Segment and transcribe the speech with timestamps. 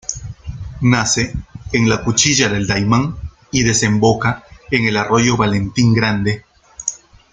[0.81, 1.31] Nace
[1.73, 3.15] en la Cuchilla del Daymán
[3.51, 6.43] y desemboca en el arroyo Valentín Grande.